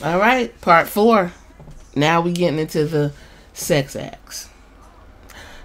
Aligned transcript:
All 0.00 0.18
right, 0.18 0.58
part 0.60 0.88
four. 0.88 1.32
Now 1.94 2.20
we 2.20 2.32
getting 2.32 2.58
into 2.58 2.86
the 2.86 3.12
sex 3.52 3.94
acts. 3.94 4.48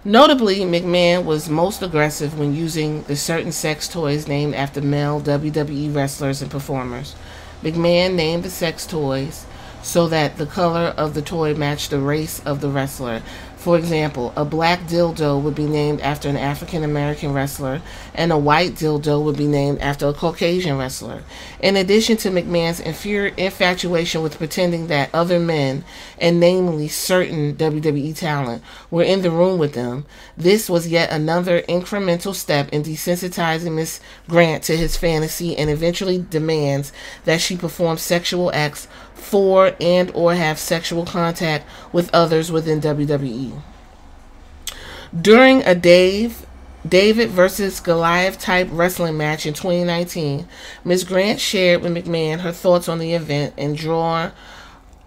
Notably, 0.04 0.60
McMahon 0.60 1.26
was 1.26 1.50
most 1.50 1.82
aggressive 1.82 2.38
when 2.38 2.54
using 2.54 3.04
the 3.04 3.16
certain 3.16 3.52
sex 3.52 3.88
toys 3.88 4.28
named 4.28 4.54
after 4.54 4.82
male 4.82 5.20
WWE 5.20 5.94
wrestlers 5.94 6.42
and 6.42 6.52
performers. 6.52 7.16
McMahon 7.64 8.14
named 8.14 8.44
the 8.44 8.50
sex 8.50 8.86
toys 8.86 9.46
so 9.82 10.08
that 10.08 10.38
the 10.38 10.46
color 10.46 10.94
of 10.98 11.14
the 11.14 11.22
toy 11.22 11.54
matched 11.54 11.90
the 11.90 12.00
race 12.00 12.40
of 12.46 12.62
the 12.62 12.70
wrestler. 12.70 13.22
For 13.58 13.76
example, 13.76 14.34
a 14.36 14.46
black 14.46 14.82
dildo 14.82 15.42
would 15.42 15.56
be 15.56 15.66
named 15.66 16.00
after 16.02 16.30
an 16.30 16.38
African 16.38 16.84
American 16.84 17.34
wrestler, 17.34 17.82
and 18.14 18.32
a 18.32 18.38
white 18.38 18.76
dildo 18.76 19.22
would 19.24 19.36
be 19.36 19.48
named 19.48 19.80
after 19.80 20.08
a 20.08 20.14
Caucasian 20.14 20.78
wrestler. 20.78 21.24
In 21.60 21.76
addition 21.76 22.18
to 22.18 22.30
McMahon's 22.30 22.80
infatuation 22.80 24.22
with 24.22 24.38
pretending 24.38 24.88
that 24.88 25.10
other 25.12 25.40
men, 25.40 25.84
and 26.20 26.40
namely 26.40 26.88
certain 26.88 27.56
WWE 27.56 28.16
talent, 28.16 28.62
were 28.92 29.04
in 29.04 29.24
the 29.24 29.32
room 29.32 29.58
with 29.58 29.74
them, 29.74 30.06
this 30.38 30.70
was 30.70 30.88
yet 30.88 31.12
another 31.12 31.64
incremental 31.64 32.36
step 32.36 32.70
in 32.70 32.84
desensitizing 32.84 33.74
Miss 33.74 34.00
Grant 34.30 34.64
to 34.66 34.78
his 34.78 34.96
fantasy 34.96 35.58
and 35.58 35.70
eventually 35.70 36.24
demands 36.30 36.94
that 37.26 37.42
she 37.42 37.58
perform 37.58 37.98
sexual 37.98 38.52
acts 38.54 38.88
for 39.18 39.76
and 39.80 40.12
or 40.14 40.36
have 40.36 40.60
sexual 40.60 41.06
contact 41.06 41.66
with 41.92 42.10
others 42.14 42.52
within 42.52 42.82
WWE. 42.82 43.62
During 45.20 45.64
a 45.64 45.74
Dave 45.76 46.46
David 46.88 47.30
versus 47.30 47.80
Goliath 47.80 48.40
type 48.40 48.70
wrestling 48.72 49.18
match 49.18 49.46
in 49.46 49.54
2019, 49.54 50.48
Ms. 50.86 51.04
Grant 51.04 51.40
shared 51.40 51.82
with 51.82 51.94
McMahon 51.94 52.40
her 52.40 52.52
thoughts 52.52 52.88
on 52.88 53.00
the 53.00 53.14
event 53.14 53.54
and 53.58 53.76
draw 53.76 54.32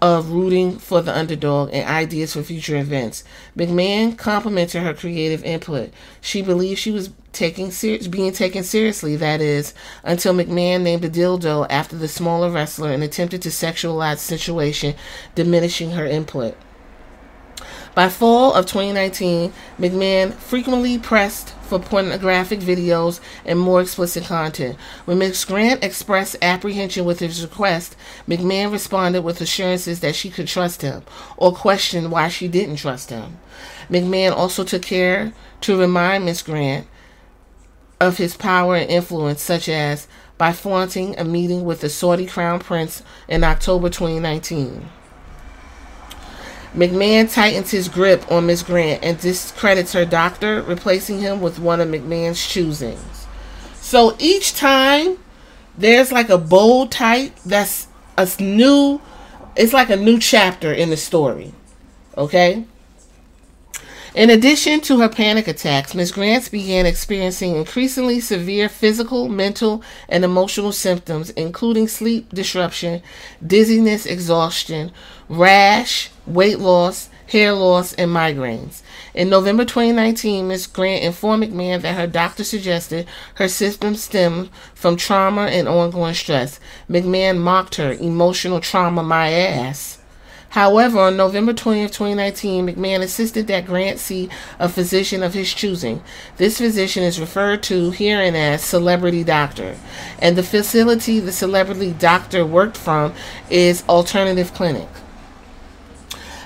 of 0.02 0.30
rooting 0.30 0.78
for 0.78 1.02
the 1.02 1.16
underdog 1.16 1.70
and 1.72 1.88
ideas 1.88 2.32
for 2.32 2.42
future 2.42 2.76
events. 2.76 3.22
McMahon 3.56 4.16
complimented 4.16 4.82
her 4.82 4.94
creative 4.94 5.44
input. 5.44 5.92
She 6.20 6.40
believed 6.40 6.78
she 6.78 6.90
was 6.90 7.10
taking 7.32 7.70
ser- 7.70 7.98
being 8.08 8.32
taken 8.32 8.64
seriously, 8.64 9.16
that 9.16 9.40
is, 9.40 9.74
until 10.02 10.34
McMahon 10.34 10.82
named 10.82 11.04
a 11.04 11.10
dildo 11.10 11.66
after 11.68 11.96
the 11.96 12.08
smaller 12.08 12.50
wrestler 12.50 12.92
and 12.92 13.02
attempted 13.02 13.42
to 13.42 13.50
sexualize 13.50 14.14
the 14.14 14.18
situation, 14.18 14.94
diminishing 15.34 15.92
her 15.92 16.06
input. 16.06 16.56
By 17.94 18.08
fall 18.08 18.54
of 18.54 18.66
2019, 18.66 19.52
McMahon 19.78 20.32
frequently 20.34 20.96
pressed 20.98 21.54
for 21.70 21.78
pornographic 21.78 22.60
videos 22.60 23.20
and 23.46 23.58
more 23.58 23.80
explicit 23.80 24.24
content. 24.24 24.76
When 25.06 25.18
Ms. 25.18 25.44
Grant 25.44 25.82
expressed 25.82 26.36
apprehension 26.42 27.04
with 27.04 27.20
his 27.20 27.42
request, 27.42 27.96
McMahon 28.28 28.72
responded 28.72 29.22
with 29.22 29.40
assurances 29.40 30.00
that 30.00 30.16
she 30.16 30.30
could 30.30 30.48
trust 30.48 30.82
him, 30.82 31.02
or 31.36 31.52
questioned 31.54 32.10
why 32.10 32.28
she 32.28 32.48
didn't 32.48 32.76
trust 32.76 33.10
him. 33.10 33.38
McMahon 33.88 34.32
also 34.32 34.64
took 34.64 34.82
care 34.82 35.32
to 35.62 35.78
remind 35.78 36.24
Ms. 36.24 36.42
Grant 36.42 36.86
of 38.00 38.18
his 38.18 38.36
power 38.36 38.76
and 38.76 38.90
influence, 38.90 39.40
such 39.40 39.68
as 39.68 40.08
by 40.36 40.52
flaunting 40.52 41.18
a 41.18 41.24
meeting 41.24 41.64
with 41.64 41.82
the 41.82 41.88
Saudi 41.88 42.26
Crown 42.26 42.58
Prince 42.58 43.02
in 43.28 43.44
October 43.44 43.88
2019. 43.88 44.88
McMahon 46.74 47.32
tightens 47.32 47.72
his 47.72 47.88
grip 47.88 48.30
on 48.30 48.46
Miss 48.46 48.62
Grant 48.62 49.02
and 49.02 49.18
discredits 49.18 49.92
her 49.92 50.04
doctor, 50.04 50.62
replacing 50.62 51.18
him 51.18 51.40
with 51.40 51.58
one 51.58 51.80
of 51.80 51.88
McMahon's 51.88 52.38
choosings. 52.38 53.26
So 53.74 54.14
each 54.18 54.54
time 54.54 55.18
there's 55.76 56.12
like 56.12 56.28
a 56.28 56.38
bold 56.38 56.92
type 56.92 57.34
that's 57.44 57.88
a 58.16 58.28
new, 58.38 59.00
it's 59.56 59.72
like 59.72 59.90
a 59.90 59.96
new 59.96 60.18
chapter 60.18 60.72
in 60.72 60.90
the 60.90 60.96
story. 60.96 61.52
Okay? 62.16 62.64
In 64.12 64.28
addition 64.28 64.80
to 64.82 64.98
her 64.98 65.08
panic 65.08 65.46
attacks, 65.46 65.94
Ms. 65.94 66.10
Grants 66.10 66.48
began 66.48 66.84
experiencing 66.84 67.54
increasingly 67.54 68.18
severe 68.18 68.68
physical, 68.68 69.28
mental, 69.28 69.84
and 70.08 70.24
emotional 70.24 70.72
symptoms, 70.72 71.30
including 71.30 71.86
sleep 71.86 72.28
disruption, 72.34 73.02
dizziness, 73.46 74.06
exhaustion, 74.06 74.90
rash, 75.28 76.10
weight 76.26 76.58
loss, 76.58 77.08
hair 77.28 77.52
loss, 77.52 77.92
and 77.92 78.10
migraines. 78.10 78.82
In 79.14 79.30
November 79.30 79.64
2019, 79.64 80.48
Ms. 80.48 80.66
Grant 80.66 81.04
informed 81.04 81.44
McMahon 81.44 81.80
that 81.82 81.94
her 81.94 82.08
doctor 82.08 82.42
suggested 82.42 83.06
her 83.36 83.46
symptoms 83.46 84.02
stem 84.02 84.50
from 84.74 84.96
trauma 84.96 85.42
and 85.42 85.68
ongoing 85.68 86.14
stress. 86.14 86.58
McMahon 86.88 87.38
mocked 87.38 87.76
her, 87.76 87.92
emotional 87.92 88.60
trauma 88.60 89.04
my 89.04 89.30
ass. 89.30 89.99
However, 90.50 90.98
on 90.98 91.16
November 91.16 91.52
20th, 91.52 91.92
2019, 91.92 92.66
McMahon 92.66 93.02
insisted 93.02 93.46
that 93.46 93.66
Grant 93.66 94.00
see 94.00 94.28
a 94.58 94.68
physician 94.68 95.22
of 95.22 95.32
his 95.32 95.54
choosing. 95.54 96.02
This 96.38 96.58
physician 96.58 97.04
is 97.04 97.20
referred 97.20 97.62
to 97.64 97.92
herein 97.92 98.34
as 98.34 98.62
celebrity 98.62 99.22
doctor, 99.22 99.76
and 100.18 100.36
the 100.36 100.42
facility 100.42 101.20
the 101.20 101.30
celebrity 101.30 101.92
doctor 101.92 102.44
worked 102.44 102.76
from 102.76 103.14
is 103.48 103.84
Alternative 103.88 104.52
Clinic. 104.52 104.88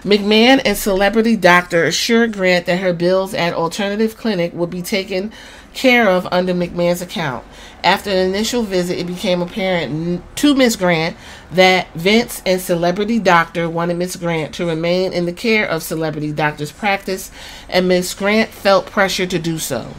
McMahon 0.04 0.60
and 0.66 0.76
celebrity 0.76 1.34
doctor 1.34 1.84
assured 1.84 2.34
Grant 2.34 2.66
that 2.66 2.80
her 2.80 2.92
bills 2.92 3.32
at 3.32 3.54
Alternative 3.54 4.14
Clinic 4.14 4.52
would 4.52 4.68
be 4.68 4.82
taken 4.82 5.32
care 5.72 6.08
of 6.08 6.28
under 6.30 6.52
McMahon's 6.52 7.00
account. 7.00 7.42
After 7.82 8.10
an 8.10 8.18
initial 8.18 8.62
visit, 8.62 8.98
it 8.98 9.06
became 9.06 9.40
apparent 9.40 10.22
to 10.36 10.54
Miss 10.54 10.76
Grant 10.76 11.16
that 11.52 11.90
Vince 11.94 12.42
and 12.44 12.60
Celebrity 12.60 13.18
Doctor 13.18 13.68
wanted 13.68 13.96
Miss 13.96 14.16
Grant 14.16 14.54
to 14.54 14.66
remain 14.66 15.14
in 15.14 15.24
the 15.24 15.32
care 15.32 15.66
of 15.66 15.82
Celebrity 15.82 16.32
Doctor's 16.32 16.72
practice, 16.72 17.30
and 17.70 17.88
Miss 17.88 18.12
Grant 18.12 18.50
felt 18.50 18.86
pressure 18.86 19.26
to 19.26 19.38
do 19.38 19.58
so. 19.58 19.94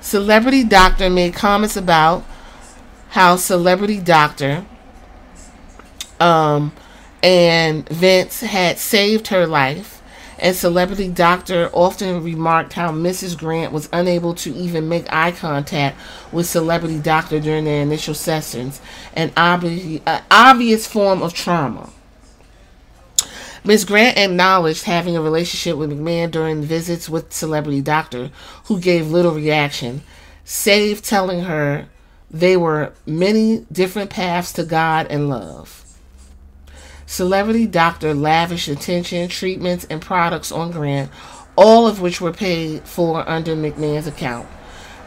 Celebrity 0.00 0.62
Doctor 0.62 1.10
made 1.10 1.34
comments 1.34 1.76
about 1.76 2.24
how 3.10 3.34
Celebrity 3.34 4.00
Doctor 4.00 4.64
um, 6.20 6.72
and 7.24 7.88
Vince 7.88 8.40
had 8.40 8.78
saved 8.78 9.28
her 9.28 9.46
life. 9.46 10.02
And 10.38 10.54
celebrity 10.54 11.08
doctor 11.08 11.70
often 11.72 12.22
remarked 12.22 12.74
how 12.74 12.90
Mrs. 12.90 13.38
Grant 13.38 13.72
was 13.72 13.88
unable 13.92 14.34
to 14.34 14.54
even 14.54 14.90
make 14.90 15.10
eye 15.10 15.30
contact 15.32 15.96
with 16.32 16.44
celebrity 16.44 16.98
doctor 16.98 17.40
during 17.40 17.64
their 17.64 17.80
initial 17.80 18.14
sessions, 18.14 18.80
an 19.14 19.32
obvious, 19.36 20.86
form 20.86 21.22
of 21.22 21.32
trauma. 21.32 21.88
Ms. 23.62 23.86
Grant 23.86 24.18
acknowledged 24.18 24.84
having 24.84 25.16
a 25.16 25.22
relationship 25.22 25.78
with 25.78 25.90
McMahon 25.90 26.30
during 26.30 26.62
visits 26.62 27.08
with 27.08 27.32
celebrity 27.32 27.80
doctor, 27.80 28.30
who 28.64 28.78
gave 28.78 29.10
little 29.10 29.32
reaction, 29.32 30.02
save 30.44 31.00
telling 31.00 31.44
her 31.44 31.88
they 32.30 32.56
were 32.56 32.92
many 33.06 33.64
different 33.72 34.10
paths 34.10 34.52
to 34.54 34.64
God 34.64 35.06
and 35.08 35.30
love. 35.30 35.83
Celebrity 37.06 37.66
Doctor 37.66 38.14
lavished 38.14 38.68
attention, 38.68 39.28
treatments, 39.28 39.86
and 39.90 40.00
products 40.00 40.50
on 40.50 40.70
Grant, 40.70 41.10
all 41.56 41.86
of 41.86 42.00
which 42.00 42.20
were 42.20 42.32
paid 42.32 42.82
for 42.84 43.28
under 43.28 43.54
McMahon's 43.54 44.06
account. 44.06 44.48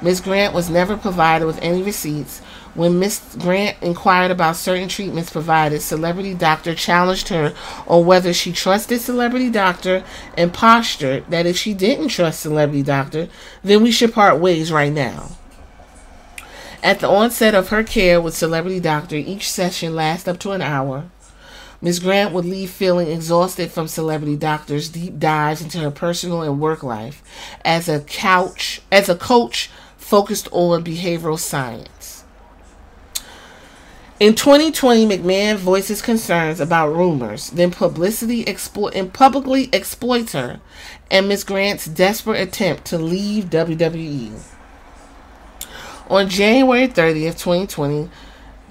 Miss 0.02 0.22
Grant 0.22 0.53
was 0.53 0.69
never 0.69 0.96
provided 0.96 1.46
with 1.46 1.59
any 1.62 1.81
receipts. 1.81 2.40
When 2.75 3.00
Miss 3.00 3.35
Grant 3.40 3.78
inquired 3.81 4.30
about 4.30 4.56
certain 4.56 4.88
treatments 4.88 5.31
provided, 5.31 5.81
Celebrity 5.81 6.35
Doctor 6.35 6.75
challenged 6.75 7.30
her 7.30 7.56
on 7.88 8.06
whether 8.06 8.31
she 8.31 8.52
trusted 8.52 9.02
Celebrity 9.02 9.50
Doctor 9.50 10.03
and 10.38 10.53
postured 10.53 11.25
that 11.31 11.47
if 11.47 11.58
she 11.58 11.74
didn't 11.74 12.09
trust 12.09 12.41
Celebrity 12.41 12.84
Doctor, 12.84 13.28
then 13.64 13.81
we 13.81 13.91
should 13.91 14.14
part 14.14 14.40
ways 14.40 14.72
right 14.72 14.94
now. 14.94 15.29
At 16.84 17.00
the 17.00 17.09
onset 17.09 17.56
of 17.56 17.69
her 17.69 17.84
care 17.84 18.22
with 18.22 18.38
Celebrity 18.38 18.79
Doctor, 18.79 19.16
each 19.16 19.50
session 19.50 19.96
lasted 19.96 20.29
up 20.29 20.40
to 20.41 20.52
an 20.52 20.62
hour. 20.62 21.09
Ms. 21.81 21.99
Grant 21.99 22.33
would 22.33 22.45
leave 22.45 22.72
feeling 22.72 23.07
exhausted 23.07 23.72
from 23.72 23.87
Celebrity 23.87 24.35
Doctor's 24.35 24.90
deep 24.90 25.19
dives 25.19 25.61
into 25.61 25.78
her 25.79 25.91
personal 25.91 26.41
and 26.41 26.59
work 26.59 26.81
life 26.81 27.22
as 27.63 27.87
a 27.87 27.99
couch 28.02 28.81
as 28.91 29.09
a 29.09 29.16
coach 29.16 29.69
focused 29.96 30.47
on 30.52 30.84
behavioral 30.84 31.37
science. 31.37 32.23
In 34.19 34.34
2020, 34.34 35.05
McMahon 35.05 35.57
voices 35.57 36.02
concerns 36.02 36.59
about 36.59 36.96
rumors, 36.96 37.52
then 37.52 37.69
publicity 37.69 38.47
exploit 38.47 38.96
and 38.96 39.13
publicly 39.13 39.69
exploits 39.72 40.31
her 40.31 40.59
and 41.11 41.28
Ms. 41.28 41.43
Grant's 41.43 41.85
desperate 41.85 42.41
attempt 42.41 42.85
to 42.85 42.97
leave 42.97 43.46
WWE. 43.46 44.40
On 46.09 46.28
January 46.28 46.87
30th, 46.87 47.37
2020, 47.37 48.09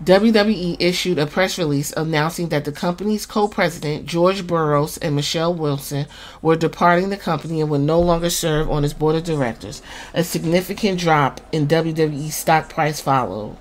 WWE 0.04 0.76
issued 0.78 1.19
a 1.19 1.26
press 1.26 1.56
release 1.56 1.90
announcing 1.96 2.50
that 2.50 2.66
the 2.66 2.72
company's 2.72 3.25
co 3.25 3.48
president, 3.48 4.04
George 4.04 4.46
Barrios, 4.46 4.98
and 4.98 5.16
Michelle 5.16 5.54
Wilson 5.54 6.04
were 6.43 6.54
departing 6.54 7.08
the 7.08 7.16
company 7.16 7.62
and 7.62 7.70
would 7.70 7.81
no 7.81 7.98
longer 7.98 8.28
serve 8.28 8.70
on 8.70 8.84
its 8.84 8.93
board 8.93 9.16
of 9.16 9.25
directors. 9.25 9.81
A 10.12 10.22
significant 10.22 11.00
drop 11.00 11.40
in 11.50 11.66
WWE 11.66 12.31
stock 12.31 12.69
price 12.69 13.00
followed. 13.00 13.56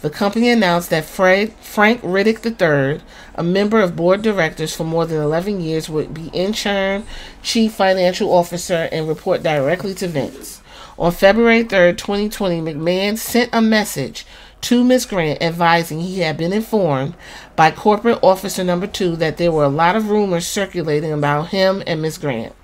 the 0.00 0.10
company 0.10 0.50
announced 0.50 0.90
that 0.90 1.04
Fred, 1.04 1.52
Frank 1.60 2.02
Riddick 2.02 2.44
III, 2.44 3.00
a 3.36 3.44
member 3.44 3.80
of 3.80 3.94
board 3.94 4.22
directors 4.22 4.74
for 4.74 4.82
more 4.82 5.06
than 5.06 5.22
11 5.22 5.60
years, 5.60 5.88
would 5.88 6.12
be 6.12 6.30
interim 6.32 7.04
chief 7.44 7.74
financial 7.74 8.32
officer 8.32 8.88
and 8.90 9.06
report 9.06 9.44
directly 9.44 9.94
to 9.94 10.08
Vince. 10.08 10.60
On 10.98 11.12
February 11.12 11.62
3, 11.62 11.92
2020, 11.94 12.60
McMahon 12.60 13.16
sent 13.16 13.50
a 13.52 13.62
message 13.62 14.26
to 14.62 14.84
Ms. 14.84 15.06
Grant 15.06 15.42
advising 15.42 16.00
he 16.00 16.20
had 16.20 16.36
been 16.36 16.52
informed 16.52 17.14
by 17.56 17.70
corporate 17.70 18.18
officer 18.22 18.62
number 18.64 18.86
two 18.86 19.16
that 19.16 19.36
there 19.36 19.52
were 19.52 19.64
a 19.64 19.68
lot 19.68 19.96
of 19.96 20.10
rumors 20.10 20.46
circulating 20.46 21.12
about 21.12 21.48
him 21.48 21.82
and 21.86 22.02
Ms. 22.02 22.18
Grant. 22.18 22.54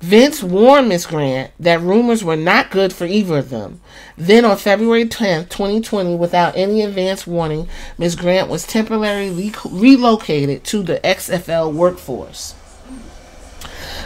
Vince 0.00 0.42
warned 0.42 0.88
Ms. 0.88 1.04
Grant 1.04 1.52
that 1.60 1.82
rumors 1.82 2.24
were 2.24 2.36
not 2.36 2.70
good 2.70 2.90
for 2.90 3.04
either 3.04 3.36
of 3.36 3.50
them. 3.50 3.82
Then 4.16 4.46
on 4.46 4.56
February 4.56 5.04
10th, 5.04 5.50
2020, 5.50 6.16
without 6.16 6.56
any 6.56 6.80
advance 6.80 7.26
warning, 7.26 7.68
Ms. 7.98 8.16
Grant 8.16 8.48
was 8.48 8.66
temporarily 8.66 9.52
relocated 9.70 10.64
to 10.64 10.82
the 10.82 11.00
XFL 11.00 11.74
workforce. 11.74 12.54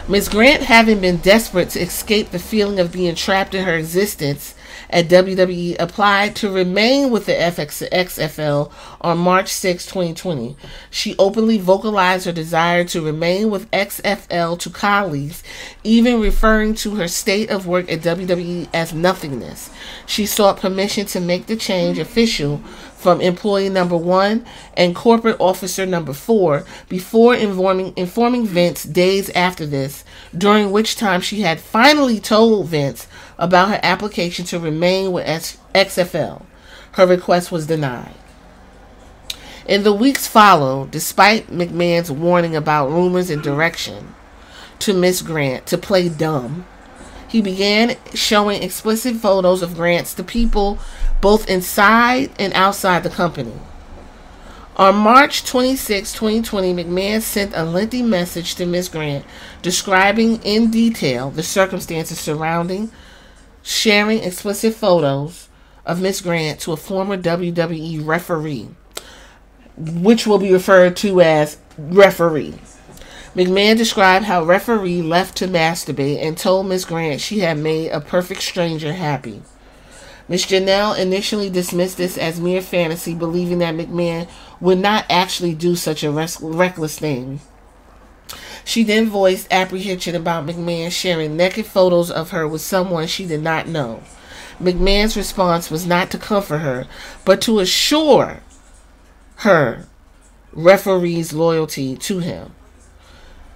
Ms. 0.09 0.29
Grant, 0.29 0.65
having 0.65 1.01
been 1.01 1.19
desperate 1.19 1.71
to 1.71 1.81
escape 1.81 2.31
the 2.31 2.41
feeling 2.41 2.81
of 2.81 2.93
being 2.93 3.15
trapped 3.15 3.55
in 3.55 3.65
her 3.65 3.77
existence 3.77 4.55
at 4.91 5.09
WWE, 5.09 5.77
applied 5.79 6.37
to 6.37 6.51
remain 6.51 7.11
with 7.11 7.27
the 7.27 7.33
FX- 7.33 7.89
XFL 7.91 8.73
on 9.01 9.19
March 9.19 9.49
6, 9.49 9.85
2020. 9.87 10.57
She 10.91 11.17
openly 11.19 11.59
vocalized 11.59 12.27
her 12.27 12.33
desire 12.33 12.85
to 12.85 13.03
remain 13.03 13.51
with 13.51 13.71
XFL 13.71 14.59
to 14.59 14.71
colleagues, 14.71 15.43
even 15.83 16.21
referring 16.21 16.75
to 16.77 16.97
her 16.97 17.09
state 17.09 17.51
of 17.51 17.67
work 17.67 17.91
at 17.91 18.01
WWE 18.01 18.69
as 18.73 18.93
nothingness. 18.93 19.71
She 20.07 20.27
sought 20.27 20.61
permission 20.61 21.07
to 21.07 21.21
make 21.21 21.47
the 21.47 21.57
change 21.57 21.99
official 21.99 22.61
from 23.05 23.21
employee 23.21 23.69
number 23.69 23.99
one 23.99 24.47
and 24.79 24.97
corporate 24.97 25.37
officer 25.39 25.85
number 25.85 26.15
four 26.15 26.65
before 26.89 27.35
informing, 27.35 27.93
informing 27.97 28.47
Vince 28.47 28.83
days 28.85 29.29
after 29.31 29.67
this, 29.67 30.05
during 30.37 30.73
which 30.73 30.97
time 30.97 31.21
she 31.21 31.43
had 31.43 31.61
finally 31.61 32.19
told 32.19 32.69
Vince 32.69 33.07
about 33.39 33.69
her 33.69 33.81
application 33.83 34.45
to 34.47 34.59
remain 34.59 35.13
with 35.13 35.27
XFL. 35.27 36.43
Her 36.93 37.07
request 37.07 37.51
was 37.51 37.67
denied. 37.67 38.15
In 39.67 39.83
the 39.83 39.93
weeks 39.93 40.27
followed, 40.27 40.91
despite 40.91 41.49
McMahon's 41.49 42.11
warning 42.11 42.55
about 42.55 42.91
rumors 42.91 43.31
and 43.31 43.43
direction 43.43 44.15
to 44.81 44.93
Miss 44.93 45.23
Grant 45.23 45.67
to 45.67 45.79
play 45.79 46.09
dumb, 46.09 46.67
he 47.27 47.41
began 47.41 47.97
showing 48.13 48.63
explicit 48.63 49.17
photos 49.17 49.63
of 49.63 49.75
Grants 49.75 50.15
to 50.15 50.23
people 50.23 50.79
both 51.21 51.49
inside 51.49 52.31
and 52.39 52.53
outside 52.53 53.03
the 53.03 53.11
company. 53.11 53.55
On 54.77 54.95
March 54.95 55.45
26, 55.45 56.13
2020, 56.13 56.75
McMahon 56.75 57.23
sent 57.23 57.53
a 57.55 57.65
lengthy 57.65 58.03
message 58.03 58.57
to 58.57 58.67
Ms. 58.67 58.89
Grant 58.89 59.25
describing 59.63 60.43
in 60.43 60.71
detail 60.71 61.31
the 61.31 61.43
circumstances 61.43 62.21
surrounding 62.21 62.91
sharing 63.65 64.23
explicit 64.23 64.75
photos 64.75 65.49
of 65.87 66.01
Ms. 66.01 66.21
Grant 66.21 66.61
to 66.61 66.73
a 66.73 66.77
former 66.77 67.17
WWE 67.17 68.07
referee, 68.07 68.69
which 69.77 70.27
will 70.27 70.39
be 70.39 70.53
referred 70.53 70.97
to 70.99 71.21
as 71.23 71.57
referee. 71.79 72.55
McMahon 73.35 73.77
described 73.77 74.27
how 74.27 74.45
referee 74.45 75.03
left 75.03 75.37
to 75.39 75.49
masturbate 75.49 76.23
and 76.23 76.39
told 76.39 76.67
Ms. 76.67 76.85
Grant 76.85 77.21
she 77.21 77.41
had 77.41 77.59
made 77.59 77.89
a 77.89 78.01
perfect 78.01 78.43
stranger 78.43 78.93
happy. 78.93 79.43
Miss 80.29 80.47
Janel 80.47 80.97
initially 80.99 81.51
dismissed 81.51 81.97
this 81.97 82.17
as 82.17 82.41
mere 82.41 82.63
fantasy, 82.63 83.15
believing 83.15 83.59
that 83.59 83.75
McMahon 83.75 84.29
would 84.61 84.79
not 84.79 85.05
actually 85.11 85.55
do 85.55 85.75
such 85.75 86.05
a 86.05 86.13
reckless 86.13 86.99
thing. 86.99 87.41
She 88.65 88.83
then 88.83 89.09
voiced 89.09 89.47
apprehension 89.51 90.15
about 90.15 90.47
McMahon 90.47 90.91
sharing 90.91 91.37
naked 91.37 91.67
photos 91.67 92.11
of 92.11 92.31
her 92.31 92.49
with 92.49 92.63
someone 92.63 93.07
she 93.07 93.27
did 93.27 93.43
not 93.43 93.69
know. 93.69 94.03
McMahon's 94.61 95.17
response 95.17 95.71
was 95.71 95.87
not 95.87 96.11
to 96.11 96.19
comfort 96.19 96.59
her, 96.59 96.87
but 97.25 97.41
to 97.43 97.59
assure 97.59 98.41
her 99.37 99.87
referee's 100.53 101.33
loyalty 101.33 101.97
to 101.97 102.21
him. 102.21 102.53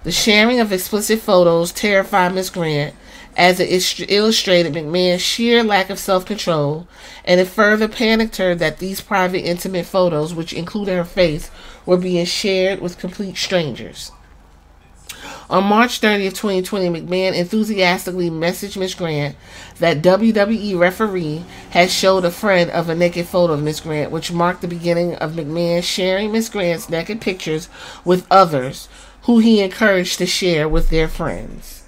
The 0.03 0.11
sharing 0.11 0.59
of 0.59 0.71
explicit 0.71 1.19
photos 1.19 1.71
terrified 1.71 2.33
Miss 2.33 2.49
Grant 2.49 2.95
as 3.35 3.59
it 3.59 4.09
illustrated 4.09 4.73
McMahon's 4.73 5.21
sheer 5.21 5.63
lack 5.63 5.89
of 5.89 5.99
self 5.99 6.25
control, 6.25 6.87
and 7.25 7.39
it 7.39 7.47
further 7.47 7.87
panicked 7.87 8.37
her 8.37 8.53
that 8.55 8.79
these 8.79 9.01
private, 9.01 9.45
intimate 9.45 9.85
photos, 9.85 10.33
which 10.33 10.53
included 10.53 10.95
her 10.95 11.05
face, 11.05 11.49
were 11.85 11.97
being 11.97 12.25
shared 12.25 12.81
with 12.81 12.97
complete 12.97 13.37
strangers. 13.37 14.11
On 15.49 15.63
March 15.63 15.99
30th, 15.99 16.35
2020, 16.35 16.89
McMahon 16.89 17.33
enthusiastically 17.33 18.29
messaged 18.29 18.77
Miss 18.77 18.93
Grant 18.93 19.35
that 19.79 20.03
WWE 20.03 20.77
referee 20.77 21.43
had 21.71 21.89
showed 21.89 22.23
a 22.23 22.29
friend 22.29 22.69
of 22.69 22.87
a 22.87 22.93
naked 22.93 23.25
photo 23.25 23.53
of 23.53 23.63
Miss 23.63 23.79
Grant, 23.79 24.11
which 24.11 24.31
marked 24.31 24.61
the 24.61 24.67
beginning 24.67 25.15
of 25.15 25.31
McMahon 25.31 25.83
sharing 25.83 26.31
Miss 26.31 26.49
Grant's 26.49 26.87
naked 26.87 27.19
pictures 27.19 27.67
with 28.05 28.27
others 28.29 28.89
who 29.23 29.39
he 29.39 29.59
encouraged 29.59 30.19
to 30.19 30.27
share 30.27 30.69
with 30.69 30.91
their 30.91 31.07
friends. 31.07 31.83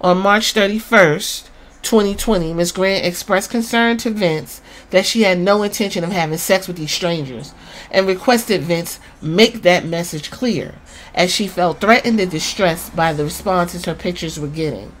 On 0.00 0.18
March 0.18 0.52
31st, 0.52 1.48
2020, 1.84 2.54
Ms. 2.54 2.72
Grant 2.72 3.04
expressed 3.04 3.50
concern 3.50 3.96
to 3.98 4.10
Vince 4.10 4.60
that 4.90 5.06
she 5.06 5.22
had 5.22 5.38
no 5.38 5.62
intention 5.62 6.02
of 6.02 6.10
having 6.10 6.38
sex 6.38 6.66
with 6.66 6.76
these 6.76 6.90
strangers 6.90 7.54
and 7.90 8.06
requested 8.06 8.62
Vince 8.62 8.98
make 9.22 9.62
that 9.62 9.84
message 9.84 10.30
clear 10.30 10.74
as 11.14 11.32
she 11.32 11.46
felt 11.46 11.80
threatened 11.80 12.18
and 12.18 12.30
distressed 12.30 12.96
by 12.96 13.12
the 13.12 13.24
responses 13.24 13.84
her 13.84 13.94
pictures 13.94 14.38
were 14.40 14.48
getting. 14.48 14.92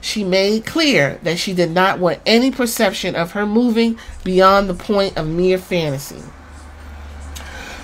She 0.00 0.24
made 0.24 0.64
clear 0.64 1.18
that 1.24 1.38
she 1.38 1.52
did 1.52 1.72
not 1.72 1.98
want 1.98 2.20
any 2.24 2.50
perception 2.50 3.16
of 3.16 3.32
her 3.32 3.44
moving 3.44 3.98
beyond 4.22 4.68
the 4.68 4.74
point 4.74 5.16
of 5.16 5.26
mere 5.26 5.58
fantasy. 5.58 6.22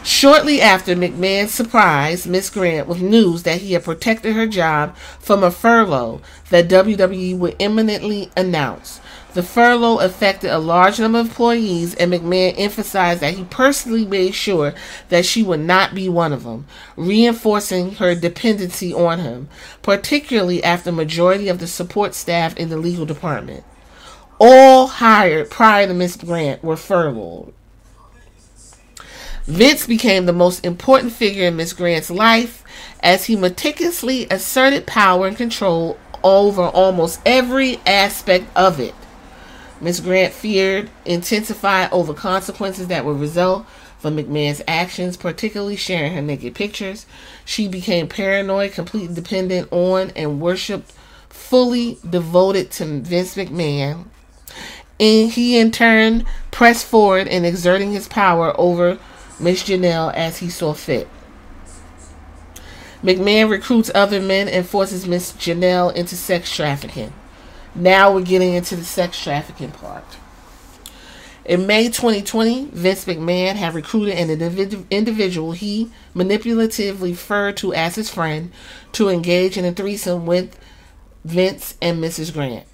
Shortly 0.05 0.61
after, 0.61 0.95
McMahon 0.95 1.49
surprised 1.49 2.27
Miss 2.27 2.51
Grant 2.51 2.87
with 2.87 3.01
news 3.01 3.45
that 3.45 3.63
he 3.63 3.73
had 3.73 3.85
protected 3.85 4.37
her 4.37 4.47
job 4.47 4.95
from 4.99 5.43
a 5.43 5.51
furlough 5.51 6.21
that 6.51 6.69
WWE 6.69 7.39
would 7.39 7.57
imminently 7.59 8.31
announce. 8.37 9.01
The 9.33 9.43
furlough 9.43 10.01
affected 10.01 10.51
a 10.51 10.59
large 10.59 11.01
number 11.01 11.21
of 11.21 11.29
employees, 11.29 11.95
and 11.95 12.13
McMahon 12.13 12.53
emphasized 12.59 13.23
that 13.23 13.33
he 13.33 13.45
personally 13.45 14.05
made 14.05 14.35
sure 14.35 14.75
that 15.09 15.25
she 15.25 15.43
would 15.43 15.61
not 15.61 15.95
be 15.95 16.11
one 16.11 16.35
of 16.35 16.45
them, 16.45 16.67
reinforcing 16.97 17.93
her 17.93 18.15
dependency 18.15 18.93
on 18.93 19.21
him, 19.21 19.49
particularly 19.81 20.63
after 20.63 20.91
the 20.91 20.97
majority 20.97 21.49
of 21.49 21.61
the 21.61 21.67
support 21.67 22.15
staff 22.15 22.55
in 22.59 22.69
the 22.69 22.77
legal 22.77 23.07
department, 23.07 23.65
all 24.39 24.87
hired 24.87 25.51
prior 25.51 25.87
to 25.87 25.95
Miss 25.95 26.17
Grant, 26.17 26.63
were 26.63 26.77
furloughed. 26.77 27.55
Vince 29.47 29.87
became 29.87 30.25
the 30.25 30.33
most 30.33 30.65
important 30.65 31.13
figure 31.13 31.47
in 31.47 31.57
Miss 31.57 31.75
Grant's 31.75 32.11
life 32.11 32.65
as 33.01 33.27
he 33.27 33.37
meticulously 33.37 34.27
asserted 34.31 34.87
power 34.87 35.27
and 35.27 35.37
control 35.37 35.99
over 36.23 36.63
almost 36.63 37.21
every 37.27 37.79
aspect 37.85 38.47
of 38.57 38.81
it. 38.81 38.95
Miss 39.83 40.01
Grant 40.01 40.33
feared 40.33 40.89
intensified 41.05 41.91
over 41.93 42.15
consequences 42.15 42.87
that 42.87 43.05
would 43.05 43.21
result 43.21 43.67
from 43.99 44.17
McMahon's 44.17 44.63
actions, 44.67 45.19
particularly 45.19 45.77
sharing 45.77 46.15
her 46.15 46.23
naked 46.23 46.55
pictures. 46.55 47.05
She 47.45 47.69
became 47.69 48.09
paranoid, 48.09 48.73
completely 48.73 49.15
dependent 49.15 49.71
on, 49.71 50.11
and 50.17 50.41
worshipped 50.41 50.91
fully 51.29 51.99
devoted 52.09 52.71
to 52.71 52.87
Vince 53.01 53.35
McMahon. 53.35 54.07
And 54.99 55.31
he 55.31 55.59
in 55.59 55.71
turn 55.71 56.25
pressed 56.51 56.87
forward 56.87 57.27
in 57.27 57.45
exerting 57.45 57.93
his 57.93 58.09
power 58.09 58.59
over 58.59 58.99
Miss 59.39 59.65
Janel 59.65 60.13
as 60.15 60.39
he 60.39 60.49
saw 60.49 60.75
fit. 60.75 61.09
McMahon 63.03 63.51
recruits 63.51 63.91
other 63.95 64.21
men 64.21 64.49
and 64.49 64.67
forces 64.67 65.07
Miss 65.07 65.33
Janel 65.33 65.95
into 65.95 66.17
sex 66.17 66.55
trafficking. 66.55 67.13
Now 67.75 68.15
we're 68.15 68.23
getting 68.23 68.55
into 68.55 68.77
the 68.77 68.85
sex 68.85 69.23
trafficking 69.23 69.73
part. 69.73 70.17
In 71.45 71.67
May 71.67 71.89
2020, 71.89 72.71
Vince 72.73 73.05
McMahon 73.05 73.57
had 73.57 73.75
recruited 73.75 74.17
an 74.17 74.87
individual 74.91 75.53
he 75.53 75.91
manipulatively 76.15 77.11
referred 77.11 77.59
to 77.59 77.75
as 77.75 77.97
his 77.97 78.09
friend 78.09 78.51
to 78.93 79.11
engage 79.11 79.59
in 79.59 79.67
a 79.67 79.73
threesome 79.73 80.25
with 80.25 80.59
Vince 81.25 81.77
and 81.83 82.03
Mrs. 82.03 82.33
Grant. 82.33 82.67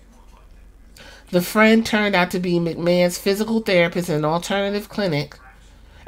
The 1.33 1.43
friend 1.43 1.85
turned 1.85 2.15
out 2.15 2.31
to 2.31 2.39
be 2.39 2.61
McMahon's 2.61 3.19
physical 3.19 3.61
therapist 3.61 4.09
in 4.09 4.17
an 4.17 4.25
alternative 4.25 4.89
clinic 4.89 5.37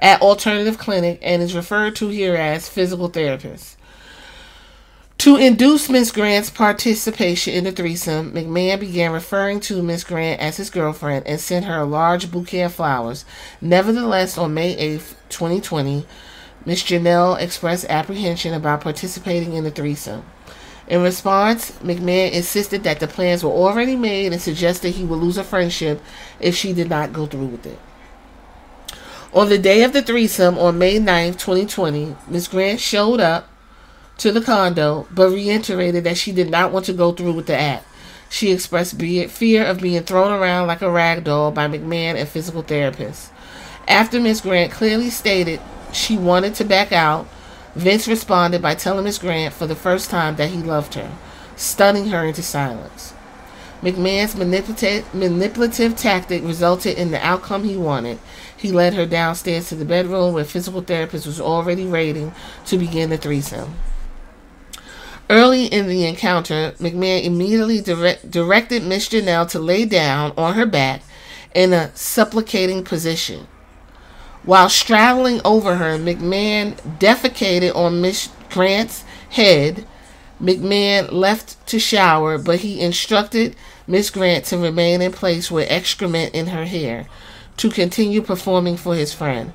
at 0.03 0.21
Alternative 0.21 0.77
Clinic 0.77 1.21
and 1.23 1.41
is 1.41 1.55
referred 1.55 1.95
to 1.97 2.09
here 2.09 2.35
as 2.35 2.69
physical 2.69 3.09
therapist. 3.09 3.79
To 5.19 5.37
induce 5.37 5.89
Miss 5.89 6.11
Grant's 6.11 6.51
participation 6.51 7.55
in 7.55 7.63
the 7.63 7.71
threesome, 7.71 8.33
McMahon 8.33 8.81
began 8.81 9.13
referring 9.13 9.61
to 9.61 9.81
Miss 9.81 10.03
Grant 10.03 10.41
as 10.41 10.57
his 10.57 10.69
girlfriend 10.69 11.29
and 11.29 11.41
sent 11.41 11.67
her 11.67 11.79
a 11.79 11.85
large 11.85 12.33
bouquet 12.33 12.63
of 12.63 12.75
flowers. 12.75 13.25
Nevertheless, 13.61 14.37
on 14.37 14.53
May 14.53 14.75
8th, 14.75 15.15
2020, 15.29 16.05
Miss 16.67 16.83
Janel 16.83 17.41
expressed 17.41 17.85
apprehension 17.89 18.53
about 18.53 18.81
participating 18.81 19.53
in 19.53 19.63
the 19.63 19.71
threesome. 19.71 20.25
In 20.89 21.03
response, 21.03 21.71
McMahon 21.79 22.33
insisted 22.33 22.83
that 22.83 22.99
the 22.99 23.07
plans 23.07 23.45
were 23.45 23.51
already 23.51 23.95
made 23.95 24.33
and 24.33 24.43
suggested 24.43 24.91
he 24.91 25.05
would 25.05 25.21
lose 25.21 25.39
a 25.39 25.45
friendship 25.45 26.03
if 26.41 26.57
she 26.57 26.73
did 26.73 26.91
not 26.91 27.13
go 27.13 27.27
through 27.27 27.47
with 27.47 27.67
it. 27.67 27.79
On 29.35 29.49
the 29.49 29.57
day 29.57 29.83
of 29.83 29.95
the 29.95 30.03
threesome, 30.03 30.59
on 30.59 30.77
May 30.77 30.99
9th, 30.99 31.39
2020, 31.39 32.17
Miss 32.29 32.49
Grant 32.49 32.79
showed 32.79 33.19
up 33.19 33.49
to 34.19 34.31
the 34.31 34.43
condo, 34.43 35.07
but 35.11 35.31
reiterated 35.31 36.05
that 36.05 36.19
she 36.19 36.33
did 36.33 36.51
not 36.51 36.71
want 36.71 36.85
to 36.85 36.93
go 36.93 37.13
through 37.13 37.33
with 37.33 37.47
the 37.47 37.57
act. 37.57 37.87
She 38.29 38.53
expressed 38.53 39.01
fear 39.01 39.65
of 39.65 39.81
being 39.81 40.03
thrown 40.03 40.33
around 40.33 40.67
like 40.67 40.83
a 40.83 40.91
rag 40.91 41.25
doll 41.25 41.51
by 41.51 41.67
McMahon 41.67 42.17
and 42.17 42.29
physical 42.29 42.63
therapists. 42.63 43.31
After 43.89 44.21
Miss 44.21 44.43
Grant 44.43 44.71
clearly 44.71 45.09
stated 45.09 45.63
she 45.95 46.19
wanted 46.19 46.55
to 46.57 46.65
back 46.65 46.93
out, 46.93 47.27
Vince 47.75 48.07
responded 48.07 48.61
by 48.61 48.75
telling 48.75 49.05
Miss 49.05 49.17
Grant 49.17 49.55
for 49.55 49.67
the 49.67 49.75
first 49.75 50.11
time 50.11 50.37
that 50.37 50.51
he 50.51 50.59
loved 50.59 50.93
her, 50.93 51.11
stunning 51.57 52.09
her 52.09 52.27
into 52.27 52.43
silence. 52.43 53.15
McMahon's 53.81 54.37
manipulative, 54.37 55.13
manipulative 55.15 55.97
tactic 55.97 56.45
resulted 56.45 56.99
in 56.99 57.11
the 57.11 57.27
outcome 57.27 57.65
he 57.65 57.77
wanted. 57.77 58.19
He 58.63 58.71
led 58.71 58.95
her 58.95 59.07
downstairs 59.07 59.71
to 59.71 59.75
the 59.75 59.85
bedroom 59.85 60.35
where 60.35 60.45
physical 60.45 60.83
therapist 60.83 61.27
was 61.27 61.41
already 61.41 61.85
waiting 61.85 62.33
to 62.67 62.79
begin 62.79 63.11
the 63.11 63.17
threesome. 63.17 63.75
Early 65.29 65.67
in 65.67 65.89
the 65.89 66.07
encounter, 66.07 66.73
McMahon 66.79 67.25
immediately 67.25 67.81
direct, 67.81 68.31
directed 68.31 68.85
Miss 68.85 69.09
Janel 69.09 69.51
to 69.51 69.59
lay 69.59 69.85
down 69.85 70.33
on 70.37 70.55
her 70.55 70.65
back 70.65 71.03
in 71.57 71.73
a 71.73 71.91
supplicating 71.97 72.85
position. 72.85 73.49
While 74.45 74.69
straddling 74.69 75.41
over 75.45 75.75
her, 75.75 75.99
McMahon 75.99 76.77
defecated 77.01 77.75
on 77.75 78.01
Miss 78.01 78.29
Grant's 78.49 79.03
head. 79.31 79.85
McMahon 80.41 81.11
left 81.11 81.67
to 81.67 81.81
shower, 81.81 82.39
but 82.39 82.61
he 82.61 82.81
instructed 82.81 83.57
Miss 83.89 84.09
Grant 84.09 84.45
to 84.47 84.59
remain 84.59 85.03
in 85.03 85.11
place 85.11 85.51
with 85.51 85.69
excrement 85.69 86.33
in 86.33 86.47
her 86.49 86.65
hair 86.65 87.09
to 87.57 87.71
continue 87.71 88.23
performing 88.23 88.77
for 88.77 88.95
his 88.95 89.13
friend. 89.13 89.53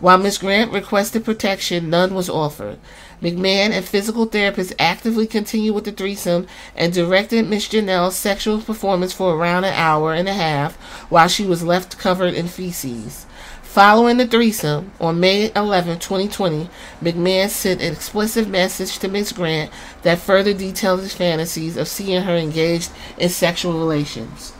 While 0.00 0.18
Miss 0.18 0.38
Grant 0.38 0.72
requested 0.72 1.24
protection, 1.24 1.88
none 1.88 2.14
was 2.14 2.28
offered. 2.28 2.78
McMahon 3.22 3.70
and 3.70 3.84
physical 3.84 4.26
therapists 4.26 4.74
actively 4.78 5.26
continued 5.26 5.74
with 5.74 5.84
the 5.84 5.92
threesome 5.92 6.46
and 6.76 6.92
directed 6.92 7.48
Miss 7.48 7.68
Janel's 7.68 8.16
sexual 8.16 8.60
performance 8.60 9.12
for 9.12 9.34
around 9.34 9.64
an 9.64 9.72
hour 9.72 10.12
and 10.12 10.28
a 10.28 10.34
half 10.34 10.76
while 11.10 11.28
she 11.28 11.46
was 11.46 11.62
left 11.62 11.96
covered 11.96 12.34
in 12.34 12.48
feces. 12.48 13.24
Following 13.62 14.18
the 14.18 14.26
threesome, 14.26 14.92
on 15.00 15.18
May 15.20 15.50
11, 15.56 15.98
2020, 16.00 16.68
McMahon 17.02 17.48
sent 17.48 17.80
an 17.80 17.92
explicit 17.92 18.46
message 18.46 18.98
to 18.98 19.08
Miss 19.08 19.32
Grant 19.32 19.72
that 20.02 20.18
further 20.18 20.54
detailed 20.54 21.00
his 21.00 21.14
fantasies 21.14 21.76
of 21.76 21.88
seeing 21.88 22.22
her 22.22 22.36
engaged 22.36 22.92
in 23.18 23.30
sexual 23.30 23.78
relations. 23.78 24.52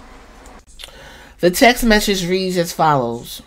The 1.44 1.50
text 1.50 1.84
message 1.84 2.26
reads 2.26 2.56
as 2.56 2.72
follows 2.72 3.42